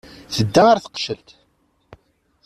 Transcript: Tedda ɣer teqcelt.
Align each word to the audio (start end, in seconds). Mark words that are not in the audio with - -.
Tedda 0.35 0.61
ɣer 0.67 0.77
teqcelt. 0.79 1.29